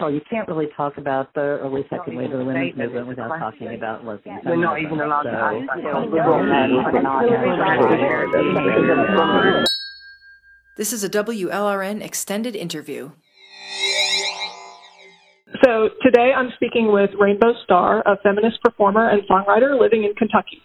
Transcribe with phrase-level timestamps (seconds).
[0.00, 3.38] all, you can't really talk about the early second wave of the women's movement without
[3.38, 5.66] talking about lesbian We're not even allowed so, to ask
[9.26, 9.66] that.
[10.76, 13.10] This is a WLRN extended interview.
[15.64, 20.62] So today I'm speaking with Rainbow Star, a feminist performer and songwriter living in Kentucky.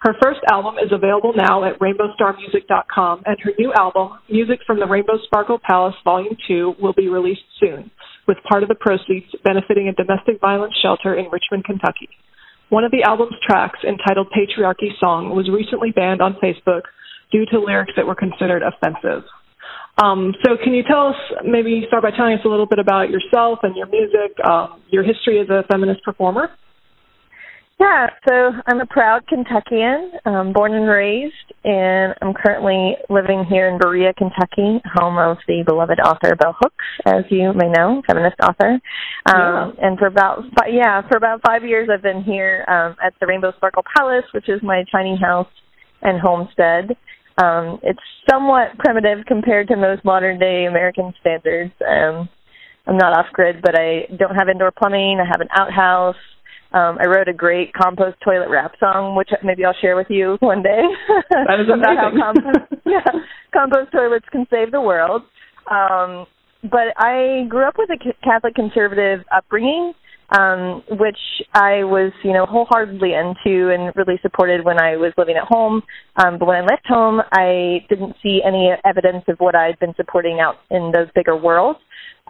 [0.00, 4.86] Her first album is available now at rainbowstarmusic.com, and her new album, Music from the
[4.86, 7.90] Rainbow Sparkle Palace Volume 2, will be released soon,
[8.30, 12.08] with part of the proceeds benefiting a domestic violence shelter in Richmond, Kentucky.
[12.68, 16.86] One of the album's tracks, entitled Patriarchy Song, was recently banned on Facebook
[17.32, 19.26] due to lyrics that were considered offensive.
[19.98, 23.10] Um, so, can you tell us, maybe start by telling us a little bit about
[23.10, 26.48] yourself and your music, um, your history as a feminist performer?
[27.80, 31.32] Yeah, so I'm a proud Kentuckian, um, born and raised,
[31.64, 36.84] and I'm currently living here in Berea, Kentucky, home of the beloved author Bell Hooks,
[37.06, 38.78] as you may know, feminist author.
[39.24, 39.70] Um, yeah.
[39.80, 43.26] And for about fi- yeah, for about five years, I've been here um, at the
[43.26, 45.48] Rainbow Sparkle Palace, which is my tiny house
[46.02, 46.90] and homestead.
[47.42, 47.98] Um, it's
[48.30, 51.72] somewhat primitive compared to most modern day American standards.
[51.80, 52.28] Um,
[52.86, 55.18] I'm not off grid, but I don't have indoor plumbing.
[55.18, 56.16] I have an outhouse.
[56.72, 60.36] Um, I wrote a great compost toilet rap song, which maybe I'll share with you
[60.40, 60.82] one day.
[61.30, 61.80] That is amazing.
[61.80, 63.20] about how compost, yeah,
[63.52, 65.22] compost toilets can save the world.
[65.70, 66.26] Um,
[66.62, 69.94] but I grew up with a Catholic conservative upbringing
[70.30, 71.18] um, which
[71.54, 75.82] I was, you know, wholeheartedly into and really supported when I was living at home.
[76.16, 79.94] Um, but when I left home, I didn't see any evidence of what I'd been
[79.96, 81.80] supporting out in those bigger worlds.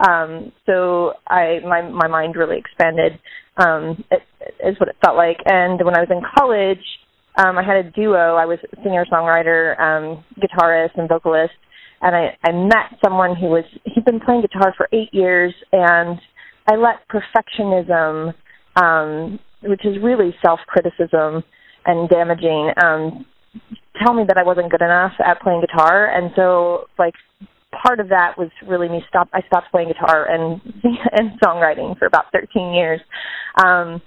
[0.07, 3.19] Um, so I, my, my mind really expanded,
[3.57, 4.21] um, it,
[4.65, 5.37] is what it felt like.
[5.45, 6.83] And when I was in college,
[7.37, 8.35] um, I had a duo.
[8.35, 11.53] I was singer, songwriter, um, guitarist, and vocalist.
[12.01, 16.19] And I, I met someone who was, he'd been playing guitar for eight years and
[16.67, 18.33] I let perfectionism,
[18.75, 21.43] um, which is really self criticism
[21.85, 23.25] and damaging, um,
[24.03, 27.13] tell me that I wasn't good enough at playing guitar, and so like
[27.71, 29.29] part of that was really me stop.
[29.33, 30.61] I stopped playing guitar and
[31.11, 33.01] and songwriting for about 13 years.
[33.63, 34.01] Um,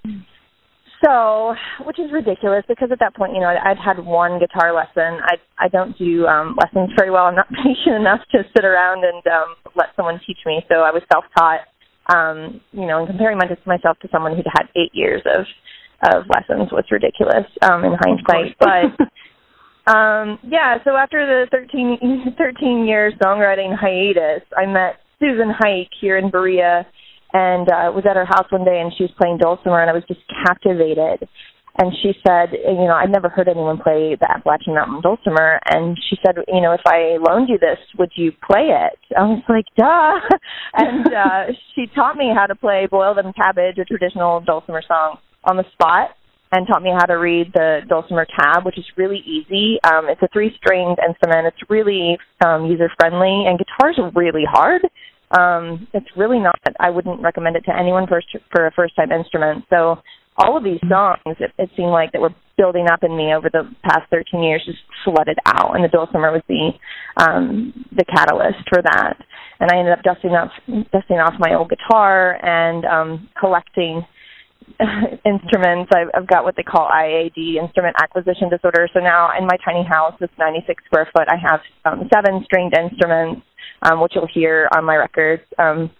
[1.05, 1.55] so,
[1.85, 5.21] which is ridiculous because at that point, you know, I'd I'd had one guitar lesson.
[5.23, 7.25] I I don't do um lessons very well.
[7.25, 10.65] I'm not patient enough to sit around and um let someone teach me.
[10.69, 11.61] So I was self-taught
[12.13, 15.47] um, you know, and comparing myself to someone who'd had eight years of
[16.13, 18.57] of lessons was ridiculous um, in hindsight.
[18.59, 18.93] But
[19.87, 26.17] um, yeah, so after the 13, 13 year songwriting hiatus, I met Susan Hike here
[26.17, 26.87] in Berea
[27.33, 29.93] and uh, was at her house one day and she was playing dulcimer and I
[29.93, 31.28] was just captivated.
[31.77, 35.99] And she said, you know, I'd never heard anyone play the Appalachian Mountain Dulcimer, and
[36.09, 38.99] she said, you know, if I loaned you this, would you play it?
[39.19, 40.39] I was like, duh,
[40.75, 45.19] and uh, she taught me how to play Boil Them Cabbage, a traditional dulcimer song,
[45.43, 46.11] on the spot,
[46.54, 49.78] and taught me how to read the dulcimer tab, which is really easy.
[49.82, 51.48] Um, it's a three-stringed instrument.
[51.48, 54.82] It's really um, user-friendly, and guitar's really hard.
[55.37, 56.54] Um, it's really not.
[56.78, 58.22] I wouldn't recommend it to anyone for
[58.53, 59.65] for a first-time instrument.
[59.69, 59.98] So
[60.37, 63.50] all of these songs, it, it seemed like that were building up in me over
[63.50, 66.71] the past 13 years, just flooded out, and the dulcimer was the
[67.16, 69.16] um, the catalyst for that.
[69.59, 70.53] And I ended up dusting off
[70.92, 74.04] dusting off my old guitar and um, collecting
[75.25, 75.91] instruments.
[75.95, 78.89] I've, I've got what they call IAD, instrument acquisition disorder.
[78.93, 82.75] So now in my tiny house, it's 96 square foot, I have um, seven stringed
[82.77, 83.43] instruments,
[83.83, 85.43] um, which you'll hear on my records.
[85.59, 85.91] Um,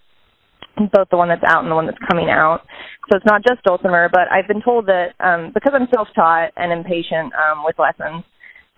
[0.91, 2.61] both the one that's out and the one that's coming out.
[3.09, 6.71] So it's not just dulcimer, but I've been told that um, because I'm self-taught and
[6.71, 8.23] impatient um, with lessons,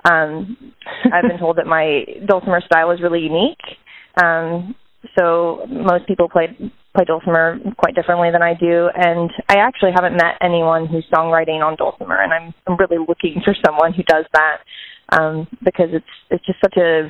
[0.06, 0.74] um,
[1.12, 3.64] I've been told that my dulcimer style is really unique.
[4.24, 4.76] Um,
[5.18, 6.48] so most people play
[6.96, 11.64] play dulcimer quite differently than I do, and I actually haven't met anyone who's songwriting
[11.64, 14.58] on dulcimer, and I'm I'm really looking for someone who does that
[15.18, 17.10] um, because it's it's just such a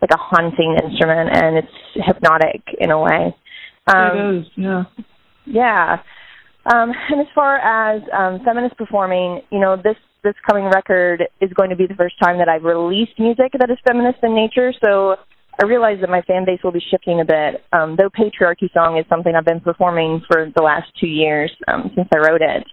[0.00, 3.34] like a haunting instrument and it's hypnotic in a way.
[3.86, 4.84] Um, it is, yeah.
[5.44, 5.96] Yeah.
[6.72, 11.50] Um, and as far as um, feminist performing, you know, this this coming record is
[11.54, 14.72] going to be the first time that I've released music that is feminist in nature.
[14.84, 15.16] So
[15.60, 17.64] I realize that my fan base will be shifting a bit.
[17.72, 21.90] Um, though patriarchy song is something I've been performing for the last two years um,
[21.96, 22.64] since I wrote it.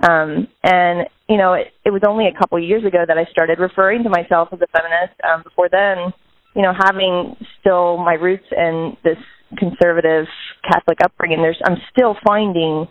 [0.00, 3.24] Um, and you know, it, it was only a couple of years ago that I
[3.30, 5.18] started referring to myself as a feminist.
[5.22, 6.12] Um, before then,
[6.54, 9.18] you know, having still my roots in this
[9.58, 10.26] conservative
[10.68, 12.88] Catholic upbringing, there's I'm still finding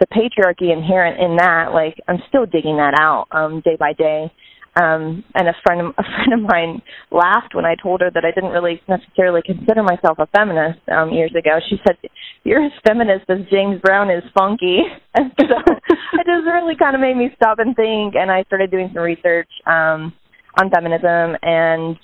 [0.00, 1.72] the patriarchy inherent in that.
[1.72, 4.32] Like I'm still digging that out um, day by day.
[4.80, 8.30] Um, and a friend a friend of mine laughed when I told her that I
[8.30, 11.58] didn't really necessarily consider myself a feminist um, years ago.
[11.68, 11.96] She said,
[12.44, 14.80] "You're as feminist as James Brown is funky,"
[15.14, 18.14] and so it just really kind of made me stop and think.
[18.14, 20.12] And I started doing some research um,
[20.58, 21.96] on feminism and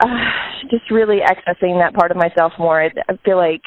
[0.00, 0.06] uh,
[0.70, 2.82] just really accessing that part of myself more.
[2.82, 3.62] I, I feel like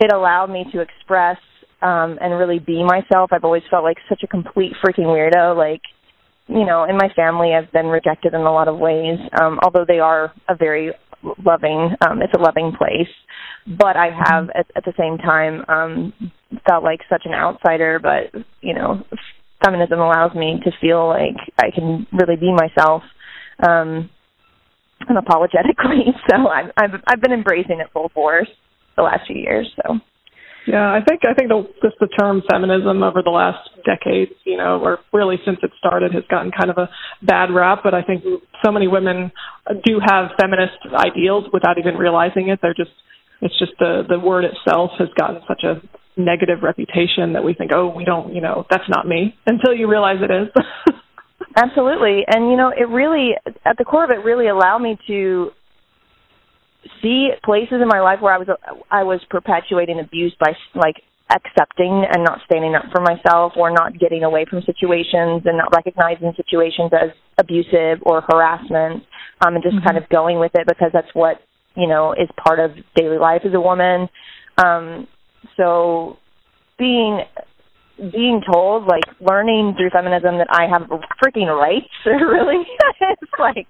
[0.00, 1.38] it allowed me to express
[1.82, 3.30] um, and really be myself.
[3.32, 5.82] I've always felt like such a complete freaking weirdo, like
[6.48, 9.18] you know, in my family, I've been rejected in a lot of ways.
[9.40, 10.92] Um, although they are a very
[11.44, 13.08] loving, um, it's a loving place.
[13.66, 14.58] But I have, mm-hmm.
[14.58, 16.12] at, at the same time, um,
[16.66, 18.00] felt like such an outsider.
[18.02, 19.04] But you know,
[19.64, 23.02] feminism allows me to feel like I can really be myself,
[23.66, 24.10] um,
[25.08, 26.12] unapologetically.
[26.30, 28.48] So I've, I've I've been embracing it full force
[28.96, 29.70] the last few years.
[29.76, 29.98] So.
[30.68, 34.58] Yeah, I think I think the, just the term feminism over the last decades, you
[34.58, 36.90] know, or really since it started, has gotten kind of a
[37.24, 37.80] bad rap.
[37.82, 38.22] But I think
[38.62, 39.32] so many women
[39.86, 42.58] do have feminist ideals without even realizing it.
[42.60, 42.92] They're just
[43.40, 45.80] it's just the the word itself has gotten such a
[46.20, 49.88] negative reputation that we think, oh, we don't, you know, that's not me until you
[49.88, 50.48] realize it is.
[51.56, 53.30] Absolutely, and you know, it really
[53.64, 55.50] at the core of it really allowed me to
[57.02, 58.48] see places in my life where I was
[58.90, 60.96] I was perpetuating abuse by like
[61.30, 65.68] accepting and not standing up for myself or not getting away from situations and not
[65.74, 69.04] recognizing situations as abusive or harassment
[69.44, 69.86] um and just mm-hmm.
[69.86, 71.36] kind of going with it because that's what
[71.76, 74.08] you know is part of daily life as a woman
[74.56, 75.06] um
[75.58, 76.16] so
[76.78, 77.20] being
[77.98, 80.88] being told, like learning through feminism that I have
[81.22, 82.64] freaking rights, really,
[83.00, 83.68] it's like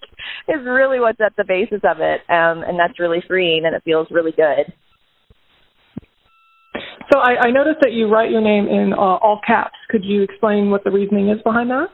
[0.49, 3.83] is really what's at the basis of it, um, and that's really freeing, and it
[3.85, 4.73] feels really good.
[7.13, 9.77] So I, I noticed that you write your name in uh, all caps.
[9.89, 11.89] Could you explain what the reasoning is behind that?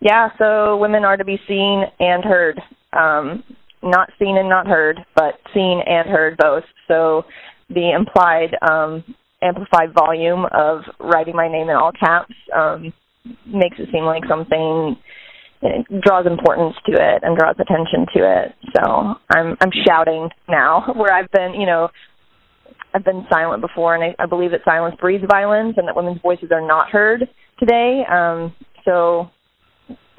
[0.00, 2.60] Yeah, so women are to be seen and heard.
[2.92, 3.42] Um,
[3.82, 6.64] not seen and not heard, but seen and heard both.
[6.86, 7.24] So
[7.68, 9.04] the implied um,
[9.42, 12.92] amplified volume of writing my name in all caps um,
[13.46, 14.96] makes it seem like something
[15.60, 18.54] it draws importance to it and draws attention to it.
[18.76, 21.88] So I'm I'm shouting now where I've been, you know,
[22.94, 26.20] I've been silent before, and I, I believe that silence breeds violence, and that women's
[26.22, 28.02] voices are not heard today.
[28.10, 29.30] Um, so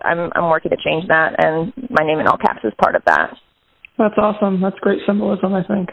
[0.04, 3.04] I'm I'm working to change that, and my name in all caps is part of
[3.06, 3.34] that.
[3.98, 4.62] That's awesome.
[4.62, 5.90] That's great symbolism, I think.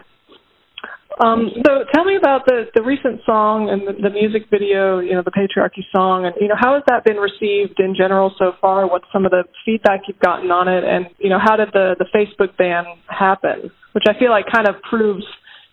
[1.17, 5.15] Um, so tell me about the, the recent song and the, the music video, you
[5.15, 8.53] know, the patriarchy song, and you know, how has that been received in general so
[8.61, 8.87] far?
[8.87, 11.97] What's some of the feedback you've gotten on it, and you know, how did the
[11.99, 13.71] the Facebook ban happen?
[13.93, 15.25] Which I feel like kind of proves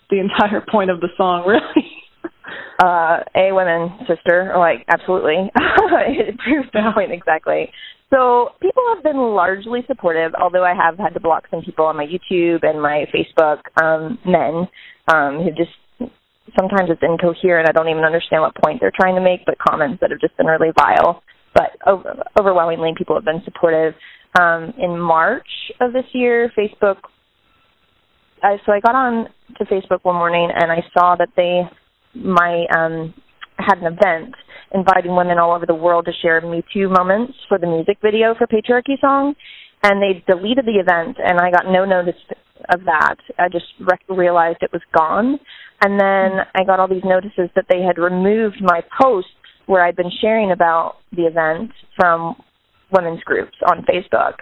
[0.10, 1.92] the entire point of the song, really.
[2.80, 5.51] uh, a women sister, like absolutely,
[6.07, 7.68] it proves the point exactly.
[8.13, 11.98] So people have been largely supportive, although I have had to block some people on
[11.98, 14.68] my YouTube and my Facebook, um, men
[15.07, 15.74] um, who just
[16.60, 17.68] sometimes it's incoherent.
[17.68, 20.38] I don't even understand what point they're trying to make, but comments that have just
[20.38, 21.24] been really vile.
[21.56, 23.95] But over, overwhelmingly, people have been supportive.
[24.39, 25.48] Um, in March
[25.80, 26.98] of this year, Facebook.
[28.44, 29.27] I, so I got on
[29.57, 31.62] to Facebook one morning and I saw that they
[32.19, 33.13] my um,
[33.57, 34.36] had an event
[34.74, 38.36] inviting women all over the world to share Me Too moments for the music video
[38.36, 39.36] for Patriarchy Song,
[39.84, 42.16] and they deleted the event, and I got no notice
[42.70, 43.16] of that.
[43.38, 45.40] I just re- realized it was gone.
[45.81, 49.32] And then I got all these notices that they had removed my posts
[49.65, 52.36] where I'd been sharing about the event from
[52.92, 54.36] women's groups on Facebook.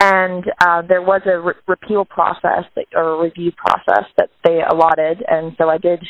[0.00, 4.60] And uh, there was a re- repeal process that, or a review process that they
[4.68, 6.04] allotted, and so I did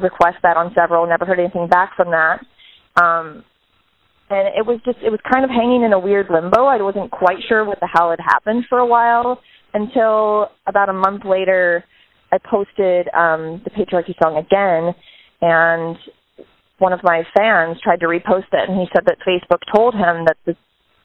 [0.00, 1.06] request that on several.
[1.06, 2.40] Never heard anything back from that.
[2.96, 3.44] Um,
[4.30, 6.64] and it was just it was kind of hanging in a weird limbo.
[6.66, 9.40] I wasn't quite sure what the hell had happened for a while,
[9.74, 11.84] until about a month later,
[12.32, 14.94] I posted um, the patriarchy song again,
[15.42, 15.96] and
[16.78, 20.24] one of my fans tried to repost it, and he said that Facebook told him
[20.26, 20.56] that this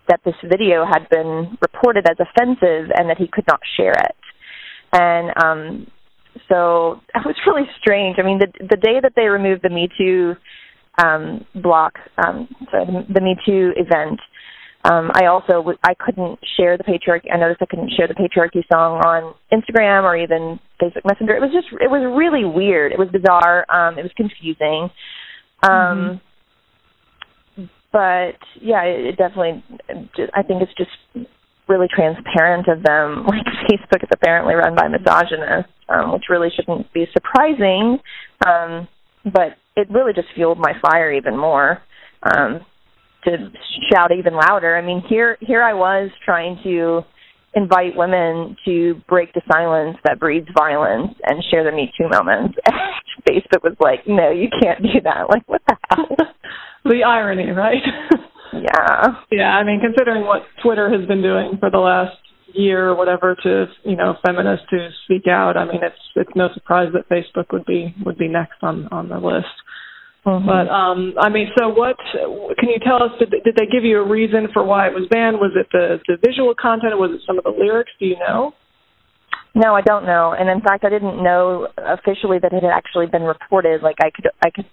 [0.07, 4.15] that this video had been reported as offensive and that he could not share it.
[4.93, 5.87] And um,
[6.47, 8.17] so that was really strange.
[8.19, 10.35] I mean, the the day that they removed the Me Too
[11.03, 14.19] um, block, um, sorry, the, the Me Too event,
[14.85, 17.33] um, I also I couldn't share the patriarchy.
[17.33, 21.35] I noticed I couldn't share the patriarchy song on Instagram or even Facebook Messenger.
[21.35, 22.91] It was just it was really weird.
[22.91, 23.65] It was bizarre.
[23.67, 24.91] Um, it was confusing.
[25.63, 26.21] Um,
[27.57, 27.65] mm-hmm.
[27.91, 29.63] But yeah, it, it definitely.
[30.35, 31.27] I think it's just
[31.67, 33.25] really transparent of them.
[33.35, 37.97] Like Facebook is apparently run by misogynists, um, which really shouldn't be surprising.
[38.45, 38.87] Um,
[39.25, 41.79] but it really just fueled my fire even more.
[42.23, 42.61] Um,
[43.25, 43.51] to
[43.91, 44.77] shout even louder.
[44.77, 47.01] I mean, here here I was trying to
[47.55, 52.55] invite women to break the silence that breeds violence and share the Me Too moments.
[53.29, 55.27] Facebook was like, no, you can't do that.
[55.29, 56.05] Like, what the hell?
[56.83, 57.81] the irony, right?
[58.53, 59.15] yeah.
[59.31, 62.17] Yeah, I mean, considering what Twitter has been doing for the last
[62.55, 66.49] year or whatever to you know feminists to speak out, I mean, it's it's no
[66.53, 69.47] surprise that Facebook would be would be next on on the list.
[70.25, 70.47] Mm-hmm.
[70.47, 71.97] But um, I mean, so what
[72.57, 73.11] can you tell us?
[73.19, 75.37] Did, did they give you a reason for why it was banned?
[75.37, 76.97] Was it the the visual content?
[76.97, 77.91] Was it some of the lyrics?
[77.99, 78.53] Do you know?
[79.55, 80.35] No, I don't know.
[80.37, 83.81] And in fact, I didn't know officially that it had actually been reported.
[83.81, 84.65] Like I could I could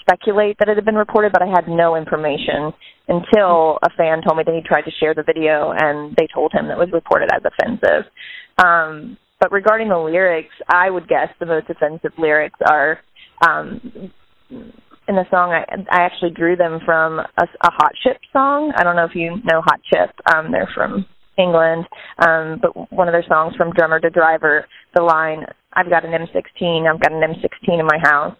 [0.00, 2.72] speculate that it had been reported, but I had no information
[3.06, 6.52] until a fan told me that he tried to share the video and they told
[6.52, 8.10] him that it was reported as offensive.
[8.58, 12.98] Um, but regarding the lyrics, I would guess the most offensive lyrics are
[13.46, 14.10] um,
[14.50, 18.72] in the song I I actually drew them from a, a Hot Chip song.
[18.76, 20.10] I don't know if you know Hot Chip.
[20.34, 21.06] Um, they're from
[21.38, 21.86] England,
[22.18, 26.12] um, but one of their songs from Drummer to Driver, the line "I've got an
[26.12, 28.36] M16, I've got an M16 in my house."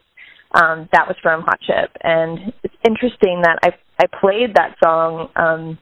[0.54, 5.28] Um, that was from Hot Chip, and it's interesting that I I played that song
[5.36, 5.78] um,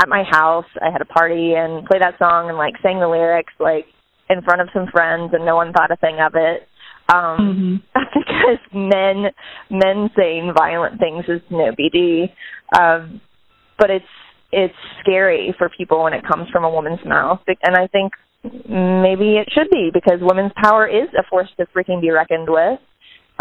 [0.00, 0.66] at my house.
[0.80, 3.86] I had a party and played that song and like sang the lyrics like
[4.30, 6.68] in front of some friends, and no one thought a thing of it
[7.12, 8.00] um mm-hmm.
[8.14, 9.30] because men
[9.70, 12.30] men saying violent things is no BD.
[12.78, 13.20] Um
[13.78, 14.04] but it's
[14.54, 18.12] it's scary for people when it comes from a woman's mouth and I think
[18.44, 22.78] maybe it should be because women's power is a force to freaking be reckoned with.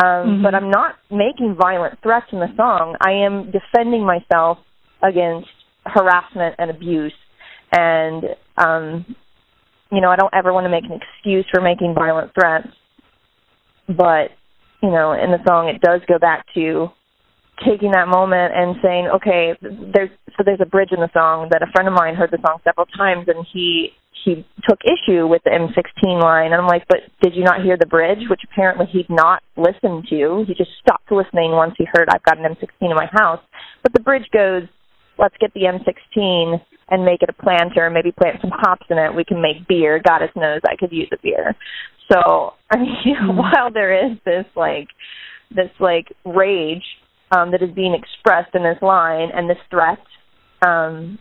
[0.01, 0.43] Um mm-hmm.
[0.43, 2.95] but I'm not making violent threats in the song.
[2.99, 4.57] I am defending myself
[5.03, 5.49] against
[5.85, 7.13] harassment and abuse
[7.71, 8.23] and
[8.57, 9.05] um
[9.91, 12.67] you know, I don't ever want to make an excuse for making violent threats
[13.87, 14.31] but
[14.81, 16.87] you know in the song it does go back to
[17.61, 21.61] taking that moment and saying okay there's so there's a bridge in the song that
[21.61, 23.93] a friend of mine heard the song several times and he
[24.25, 26.51] he took issue with the M16 line.
[26.51, 28.29] And I'm like but did you not hear the bridge?
[28.29, 30.45] Which apparently he'd not listened to.
[30.47, 33.41] He just stopped listening once he heard I've got an M16 in my house.
[33.81, 34.63] But the bridge goes
[35.19, 39.13] let's get the M16 and make it a planter maybe plant some hops in it.
[39.13, 40.01] We can make beer.
[40.03, 41.55] Goddess knows I could use a beer.
[42.11, 43.37] So I mean, mm-hmm.
[43.37, 44.87] while there is this like
[45.53, 46.83] this like rage
[47.35, 49.99] um, that is being expressed in this line and this threat,
[50.65, 51.19] um,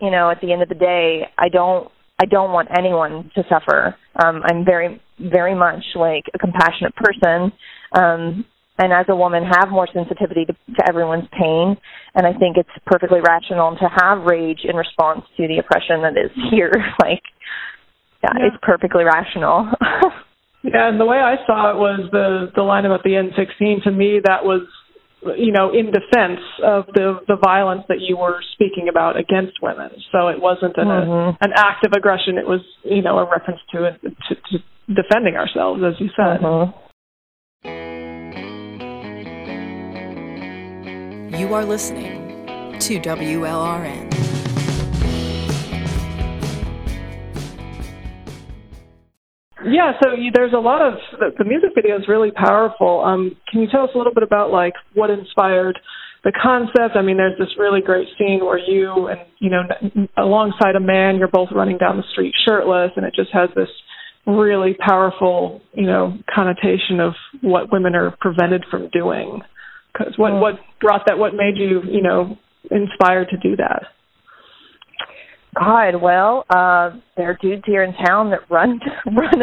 [0.00, 3.42] you know, at the end of the day, I don't I don't want anyone to
[3.48, 3.96] suffer.
[4.22, 7.52] Um, I'm very very much like a compassionate person.
[7.92, 8.44] Um,
[8.78, 11.76] and as a woman have more sensitivity to, to everyone's pain
[12.14, 16.16] and i think it's perfectly rational to have rage in response to the oppression that
[16.16, 16.72] is here
[17.02, 17.22] like
[18.22, 18.46] yeah, yeah.
[18.46, 19.68] it's perfectly rational.
[20.62, 23.82] yeah, and the way I saw it was the the line about the M16.
[23.84, 24.62] To me, that was
[25.36, 29.90] you know in defense of the the violence that you were speaking about against women.
[30.10, 31.10] So it wasn't an mm-hmm.
[31.10, 32.38] a, an act of aggression.
[32.38, 34.58] It was you know a reference to it to, to
[34.94, 36.40] defending ourselves, as you said.
[36.40, 36.78] Mm-hmm.
[41.38, 44.31] You are listening to WLRN.
[49.64, 50.94] Yeah, so you, there's a lot of
[51.38, 53.02] the, music video is really powerful.
[53.04, 55.78] Um, can you tell us a little bit about like what inspired
[56.24, 56.96] the concept?
[56.96, 60.80] I mean, there's this really great scene where you and you know n- alongside a
[60.80, 63.68] man, you're both running down the street shirtless, and it just has this
[64.26, 69.40] really powerful you know connotation of what women are prevented from doing.
[69.92, 71.18] Because what what brought that?
[71.18, 72.36] What made you you know
[72.70, 73.86] inspired to do that?
[75.58, 79.38] God, well, uh, there are dudes here in town that run run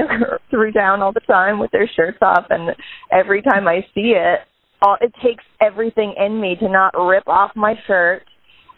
[0.49, 2.75] through town all the time with their shirts off, and
[3.11, 4.39] every time I see it,
[4.81, 8.23] all, it takes everything in me to not rip off my shirt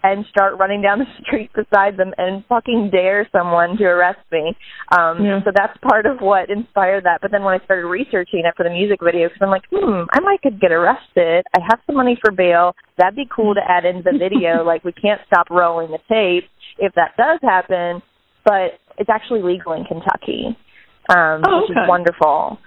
[0.03, 4.57] and start running down the street beside them and fucking dare someone to arrest me.
[4.97, 5.39] Um yeah.
[5.45, 7.19] so that's part of what inspired that.
[7.21, 10.03] But then when I started researching it for the music video cuz I'm like, "Hmm,
[10.11, 11.45] I might could get arrested.
[11.55, 12.75] I have some money for bail.
[12.97, 14.63] That'd be cool to add into the video.
[14.71, 18.01] like we can't stop rolling the tape if that does happen,
[18.45, 20.57] but it's actually legal in Kentucky,
[21.09, 22.57] um, oh, which is wonderful.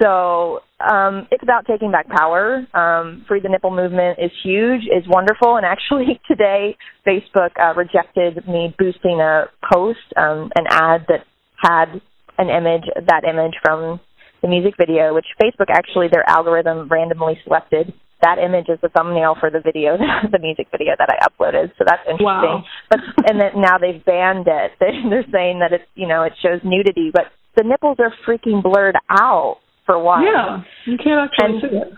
[0.00, 2.66] So um, it's about taking back power.
[2.74, 6.76] Um, Free the Nipple movement is huge, is wonderful, and actually today
[7.06, 11.24] Facebook uh, rejected me boosting a post, um, an ad that
[11.56, 12.00] had
[12.38, 14.00] an image, that image from
[14.42, 17.92] the music video, which Facebook actually their algorithm randomly selected
[18.22, 19.98] that image is the thumbnail for the video,
[20.32, 21.70] the music video that I uploaded.
[21.78, 22.24] So that's interesting.
[22.24, 22.64] Wow.
[22.88, 24.72] But and then now they've banned it.
[24.80, 28.96] They're saying that it's you know it shows nudity, but the nipples are freaking blurred
[29.10, 29.58] out.
[29.84, 31.88] For one, yeah, you can't actually and, see it.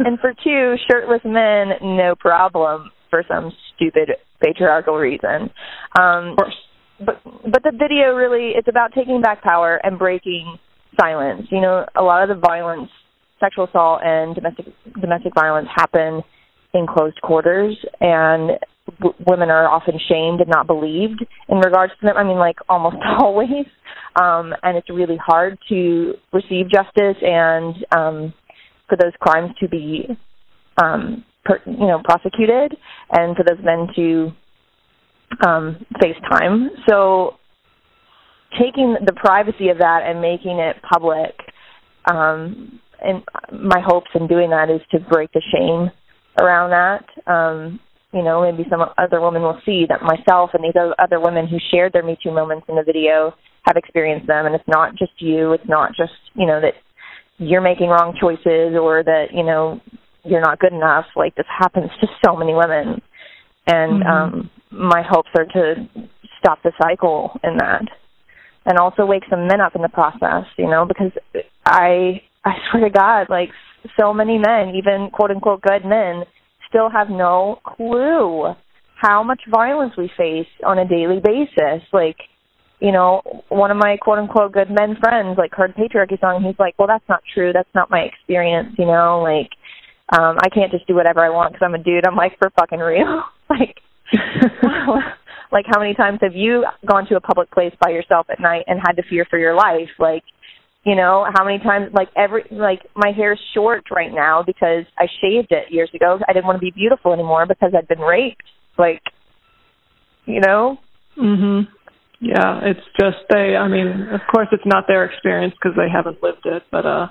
[0.06, 2.90] and for two, shirtless men, no problem.
[3.10, 5.50] for some stupid patriarchal reason.
[6.00, 6.56] Um, of course.
[7.04, 10.58] But but the video really it's about taking back power and breaking
[10.98, 11.46] silence.
[11.50, 12.90] You know, a lot of the violence,
[13.40, 14.66] sexual assault and domestic
[15.00, 16.22] domestic violence happen
[16.74, 18.52] in closed quarters and
[18.98, 22.16] w- women are often shamed and not believed in regards to them.
[22.16, 23.66] I mean, like almost always,
[24.20, 28.34] um, and it's really hard to receive justice and um,
[28.88, 30.06] for those crimes to be,
[30.82, 32.76] um, per, you know, prosecuted,
[33.12, 34.32] and for those men to
[35.46, 36.70] um, face time.
[36.88, 37.36] So,
[38.58, 41.34] taking the privacy of that and making it public,
[42.10, 45.90] um, and my hopes in doing that is to break the shame
[46.40, 47.30] around that.
[47.30, 47.80] Um,
[48.12, 51.58] you know, maybe some other women will see that myself and these other women who
[51.70, 55.12] shared their Me Too moments in the video have experienced them, and it's not just
[55.18, 55.52] you.
[55.52, 56.74] It's not just you know that
[57.38, 59.80] you're making wrong choices or that you know
[60.24, 61.06] you're not good enough.
[61.14, 63.00] Like this happens to so many women,
[63.66, 64.08] and mm-hmm.
[64.08, 65.88] um, my hopes are to
[66.40, 67.82] stop the cycle in that,
[68.66, 70.46] and also wake some men up in the process.
[70.58, 71.12] You know, because
[71.64, 73.50] I I swear to God, like
[73.98, 76.24] so many men, even quote unquote good men
[76.68, 78.54] still have no clue
[79.00, 81.82] how much violence we face on a daily basis.
[81.92, 82.16] Like,
[82.80, 86.58] you know, one of my quote unquote good men friends like heard patriarchy song he's
[86.58, 89.50] like, Well that's not true, that's not my experience, you know, like
[90.18, 92.06] um I can't just do whatever I want because I'm a dude.
[92.06, 93.22] I'm like for fucking real.
[93.50, 93.76] like
[95.52, 98.64] like how many times have you gone to a public place by yourself at night
[98.66, 99.90] and had to fear for your life?
[99.98, 100.24] Like
[100.84, 104.84] you know how many times like every like my hair is short right now because
[104.98, 106.18] i shaved it years ago.
[106.26, 108.44] I didn't want to be beautiful anymore because i'd been raped
[108.78, 109.02] like
[110.26, 110.78] you know?
[111.18, 111.66] Mhm
[112.20, 116.22] yeah it's just they i mean of course it's not their experience because they haven't
[116.22, 117.08] lived it but uh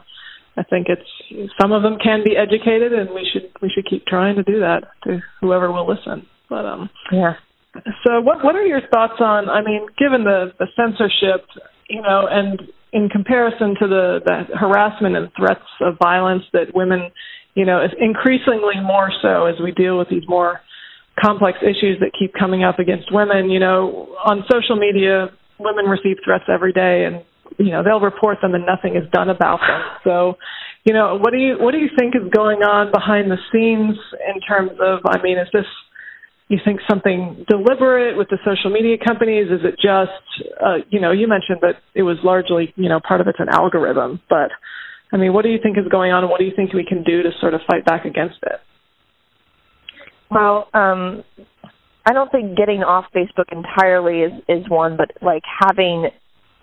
[0.56, 4.06] i think it's some of them can be educated and we should we should keep
[4.06, 7.34] trying to do that to whoever will listen but um yeah.
[8.06, 11.46] so what what are your thoughts on i mean given the the censorship
[11.90, 17.12] you know and in comparison to the, the harassment and threats of violence that women,
[17.54, 20.62] you know, is increasingly more so as we deal with these more
[21.22, 23.50] complex issues that keep coming up against women.
[23.50, 27.24] You know, on social media, women receive threats every day, and
[27.58, 29.82] you know they'll report them, and nothing is done about them.
[30.04, 30.38] So,
[30.86, 33.98] you know, what do you what do you think is going on behind the scenes
[34.34, 35.02] in terms of?
[35.06, 35.68] I mean, is this
[36.50, 39.48] you think something deliberate with the social media companies?
[39.48, 43.22] Is it just, uh, you know, you mentioned that it was largely, you know, part
[43.22, 44.50] of it's an algorithm, but
[45.14, 46.86] I mean, what do you think is going on and what do you think we
[46.86, 48.60] can do to sort of fight back against it?
[50.30, 51.24] Well, um,
[52.06, 56.10] I don't think getting off Facebook entirely is, is one, but like having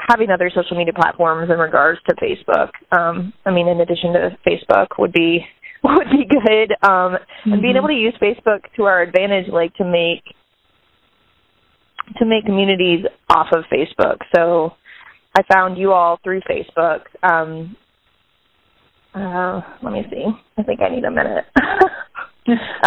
[0.08, 2.70] having other social media platforms in regards to Facebook.
[2.96, 5.44] Um, I mean, in addition to Facebook, would be
[5.96, 6.72] would be good.
[6.82, 7.52] Um, mm-hmm.
[7.52, 7.78] And being mm-hmm.
[7.78, 10.22] able to use Facebook to our advantage, like to make
[12.18, 14.18] to make communities off of Facebook.
[14.34, 14.72] So
[15.36, 17.00] I found you all through Facebook.
[17.22, 17.76] Um,
[19.14, 20.24] uh, let me see.
[20.56, 21.44] I think I need a minute.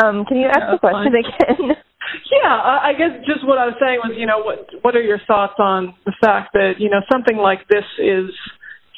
[0.01, 1.57] um, can you ask yeah, the question fine.
[1.57, 1.75] again?
[2.31, 5.19] Yeah, I guess just what I was saying was, you know, what what are your
[5.27, 8.31] thoughts on the fact that you know something like this is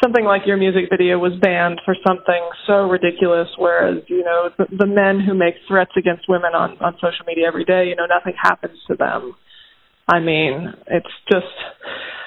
[0.04, 4.66] something like your music video was banned for something so ridiculous whereas you know the,
[4.78, 8.06] the men who make threats against women on on social media every day you know
[8.06, 9.34] nothing happens to them.
[10.08, 11.54] I mean it's just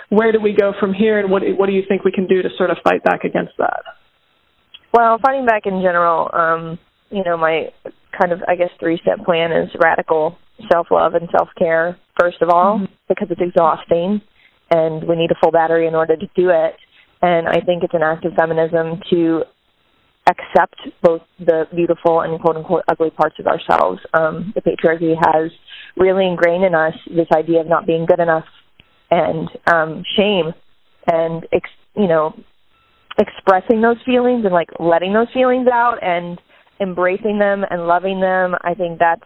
[0.09, 2.43] where do we go from here and what what do you think we can do
[2.43, 3.83] to sort of fight back against that?
[4.93, 6.79] Well fighting back in general um
[7.11, 7.71] you know my
[8.19, 10.39] kind of i guess three step plan is radical
[10.71, 12.93] self love and self care first of all mm-hmm.
[13.09, 14.21] because it's exhausting
[14.71, 16.75] and we need a full battery in order to do it
[17.25, 19.45] and I think it's an act of feminism to
[20.29, 23.99] accept both the beautiful and quote unquote ugly parts of ourselves.
[24.13, 25.51] Um, the patriarchy has
[25.97, 28.45] really ingrained in us this idea of not being good enough
[29.11, 30.53] and um, shame
[31.11, 32.35] and ex- you know
[33.19, 36.39] expressing those feelings and like letting those feelings out and
[36.79, 38.55] embracing them and loving them.
[38.63, 39.25] I think that's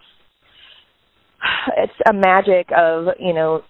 [1.76, 3.64] it's a magic of you know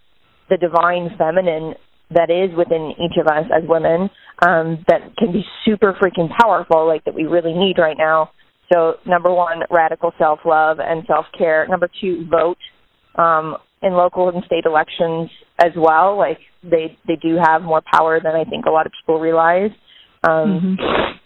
[0.50, 1.74] the divine feminine
[2.10, 4.08] that is within each of us as women
[4.46, 8.30] um, that can be super freaking powerful, like that we really need right now.
[8.72, 11.66] So, number one, radical self love and self care.
[11.68, 12.58] Number two, vote
[13.16, 16.16] um, in local and state elections as well.
[16.16, 19.70] Like they they do have more power than I think a lot of people realize.
[20.22, 21.18] Um, mm-hmm.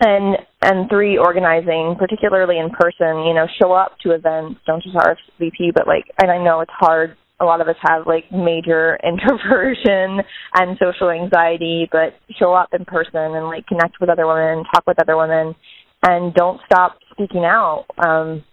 [0.00, 3.24] And and three, organizing, particularly in person.
[3.26, 4.60] You know, show up to events.
[4.66, 8.06] Don't just RSVP, but like, and I know it's hard a lot of us have
[8.06, 10.20] like major introversion
[10.54, 14.86] and social anxiety, but show up in person and like connect with other women, talk
[14.86, 15.54] with other women,
[16.02, 17.86] and don't stop speaking out.
[18.04, 18.44] Um,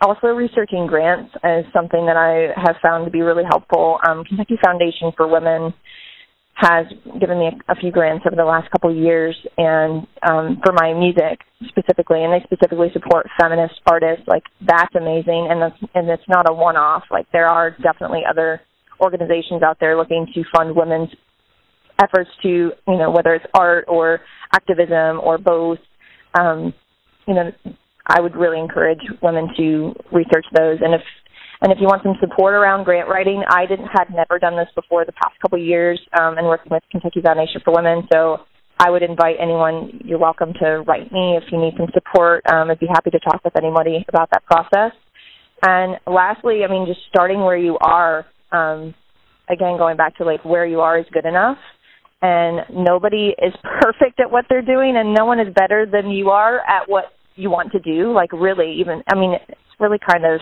[0.00, 3.98] also, researching grants is something that I have found to be really helpful.
[4.06, 5.72] Um, Kentucky Foundation for Women
[6.54, 6.86] has
[7.20, 10.72] given me a, a few grants over the last couple of years, and um, for
[10.72, 14.24] my music specifically, and they specifically support feminist artists.
[14.26, 17.04] Like that's amazing, and that's and it's not a one-off.
[17.10, 18.60] Like there are definitely other
[19.00, 21.10] organizations out there looking to fund women's
[22.02, 24.20] efforts to, you know, whether it's art or
[24.52, 25.78] activism or both.
[26.38, 26.74] Um,
[27.26, 27.52] you know,
[28.06, 30.78] I would really encourage women to research those.
[30.80, 31.00] And if
[31.60, 34.68] and if you want some support around grant writing, I didn't had never done this
[34.74, 38.06] before the past couple years, um, and working with Kentucky Foundation for Women.
[38.12, 38.38] So
[38.78, 40.00] I would invite anyone.
[40.04, 42.42] You're welcome to write me if you need some support.
[42.52, 44.92] Um, I'd be happy to talk with anybody about that process.
[45.62, 48.26] And lastly, I mean, just starting where you are.
[48.52, 48.94] Um,
[49.48, 51.58] again, going back to like where you are is good enough
[52.24, 56.30] and nobody is perfect at what they're doing and no one is better than you
[56.30, 60.24] are at what you want to do like really even i mean it's really kind
[60.24, 60.40] of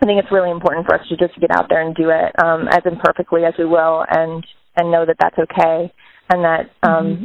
[0.00, 2.32] i think it's really important for us to just get out there and do it
[2.42, 4.44] um as imperfectly as we will and
[4.76, 5.92] and know that that's okay
[6.30, 7.24] and that um mm-hmm.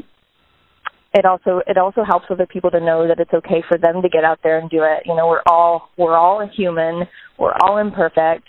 [1.14, 4.10] it also it also helps other people to know that it's okay for them to
[4.10, 5.04] get out there and do it.
[5.06, 7.04] You know we're all we're all human.
[7.38, 8.44] We're all imperfect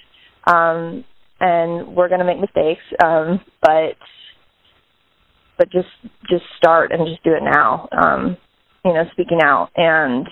[0.46, 1.04] um
[1.40, 3.96] and we're going to make mistakes um but
[5.58, 5.88] but just
[6.28, 8.36] just start and just do it now um
[8.84, 10.28] you know speaking out and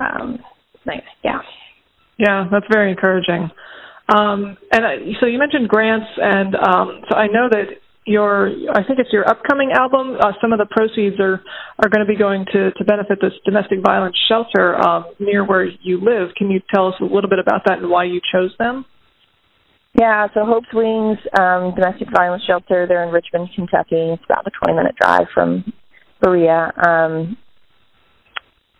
[0.00, 0.38] um
[0.86, 1.38] like, yeah
[2.22, 3.50] yeah that's very encouraging
[4.08, 8.82] um and I, so you mentioned grants and um so i know that your i
[8.86, 11.42] think it's your upcoming album uh, some of the proceeds are
[11.78, 15.66] are going to be going to to benefit this domestic violence shelter um near where
[15.82, 18.54] you live can you tell us a little bit about that and why you chose
[18.58, 18.84] them
[19.94, 22.86] yeah, so Hope's Wings um, domestic violence shelter.
[22.88, 24.16] They're in Richmond, Kentucky.
[24.16, 25.70] It's about a 20 minute drive from
[26.22, 26.72] Berea.
[26.86, 27.36] Um,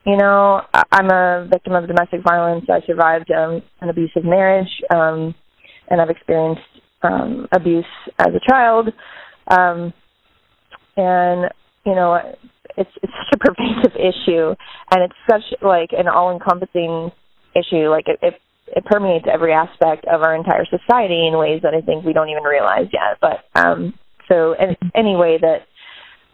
[0.04, 2.64] you know, I'm a victim of domestic violence.
[2.68, 5.34] I survived um, an abusive marriage, um,
[5.88, 6.62] and I've experienced
[7.02, 7.84] um, abuse
[8.18, 8.88] as a child.
[9.48, 9.92] Um,
[10.96, 11.50] and
[11.86, 12.18] you know,
[12.76, 14.54] it's it's such a pervasive issue,
[14.90, 17.12] and it's such like an all-encompassing
[17.54, 17.88] issue.
[17.88, 18.34] Like it, it
[18.68, 22.30] it permeates every aspect of our entire society in ways that I think we don't
[22.30, 23.18] even realize yet.
[23.20, 23.94] But um,
[24.28, 25.66] so in any way that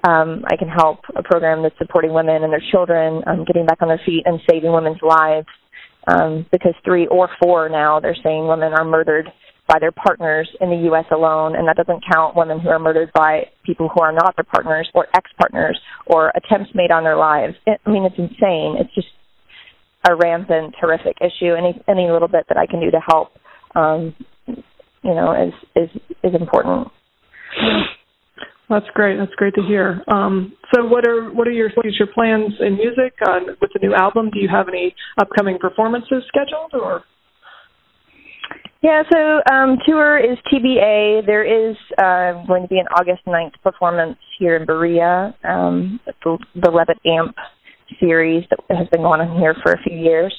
[0.08, 3.82] um, I can help a program that's supporting women and their children um, getting back
[3.82, 5.46] on their feet and saving women's lives,
[6.06, 9.28] um, because three or four now they're saying women are murdered
[9.66, 11.04] by their partners in the U.S.
[11.12, 14.46] alone, and that doesn't count women who are murdered by people who are not their
[14.50, 17.54] partners or ex-partners or attempts made on their lives.
[17.66, 18.76] It, I mean, it's insane.
[18.80, 19.08] It's just
[20.08, 21.52] a rampant, horrific issue.
[21.52, 23.32] Any any little bit that I can do to help,
[23.74, 24.14] um,
[24.46, 26.88] you know, is is is important.
[28.68, 29.16] That's great.
[29.18, 30.02] That's great to hear.
[30.08, 33.94] Um, so, what are what are your future plans in music uh, with the new
[33.94, 34.30] album?
[34.30, 37.02] Do you have any upcoming performances scheduled, or?
[38.80, 41.26] Yeah, so um, tour is TBA.
[41.26, 46.38] There is uh, going to be an August 9th performance here in Berea, um, the,
[46.54, 47.34] the Levitt Amp
[47.98, 50.32] series that has been going on here for a few years.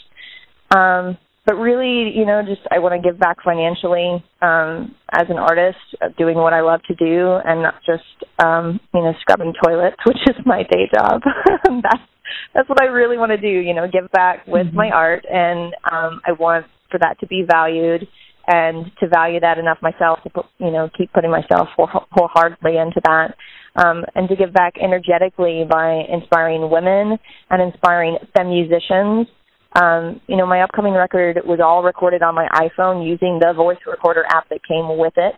[0.73, 1.17] Um,
[1.49, 5.81] but really, you know, just I want to give back financially um, as an artist,
[5.99, 8.05] uh, doing what I love to do, and not just
[8.37, 11.21] um, you know scrubbing toilets, which is my day job.
[11.81, 12.05] that's
[12.53, 13.47] that's what I really want to do.
[13.47, 14.77] You know, give back with mm-hmm.
[14.77, 18.07] my art, and um, I want for that to be valued
[18.45, 23.01] and to value that enough myself to put, you know keep putting myself wholeheartedly into
[23.05, 23.33] that
[23.75, 27.17] um, and to give back energetically by inspiring women
[27.49, 29.27] and inspiring fem musicians.
[29.75, 33.77] Um, you know, my upcoming record was all recorded on my iPhone using the voice
[33.85, 35.35] recorder app that came with it.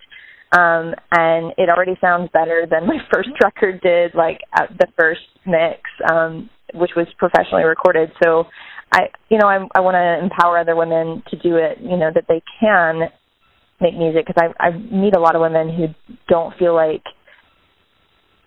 [0.58, 5.22] Um, and it already sounds better than my first record did, like at the first
[5.46, 8.12] mix, um, which was professionally recorded.
[8.24, 8.46] So
[8.92, 12.12] I, you know, I, I want to empower other women to do it, you know,
[12.14, 13.10] that they can
[13.82, 15.88] make music because I, I meet a lot of women who
[16.30, 17.04] don't feel like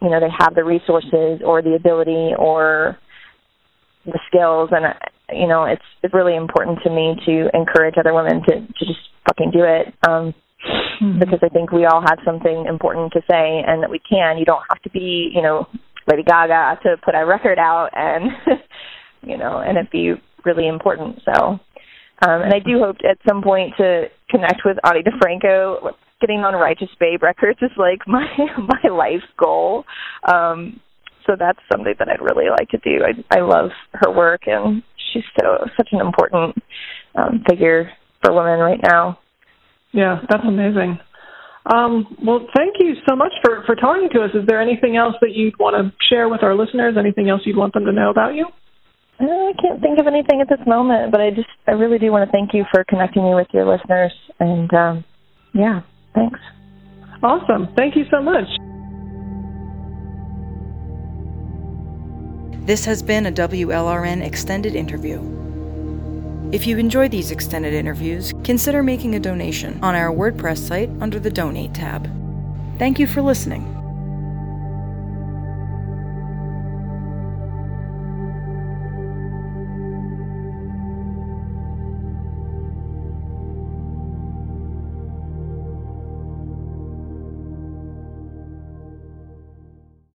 [0.01, 2.97] you know they have the resources or the ability or
[4.07, 4.85] the skills and
[5.35, 9.01] you know it's it's really important to me to encourage other women to to just
[9.27, 10.35] fucking do it um
[11.01, 11.19] mm-hmm.
[11.19, 14.45] because I think we all have something important to say and that we can you
[14.45, 15.67] don't have to be you know
[16.11, 18.31] Lady Gaga to put a record out and
[19.23, 23.43] you know and it be really important so um and I do hope at some
[23.43, 28.91] point to connect with Ani DiFranco getting on Righteous Babe Records is like my my
[28.91, 29.85] life goal.
[30.33, 30.81] Um,
[31.27, 33.05] so that's something that I'd really like to do.
[33.05, 34.83] I I love her work, and
[35.15, 36.57] she's so such an important
[37.15, 37.91] um, figure
[38.23, 39.19] for women right now.
[39.93, 40.99] Yeah, that's amazing.
[41.73, 44.31] Um, well, thank you so much for for talking to us.
[44.35, 46.97] Is there anything else that you'd want to share with our listeners?
[46.99, 48.47] Anything else you'd want them to know about you?
[49.21, 52.29] I can't think of anything at this moment, but I just I really do want
[52.29, 55.05] to thank you for connecting me with your listeners and um
[55.55, 55.83] yeah,
[56.15, 56.41] thanks.
[57.23, 57.69] Awesome.
[57.77, 58.45] Thank you so much.
[62.65, 65.21] This has been a WLRN extended interview.
[66.51, 71.21] If you enjoy these extended interviews, consider making a donation on our WordPress site under
[71.21, 72.11] the Donate tab.
[72.79, 73.84] Thank you for listening.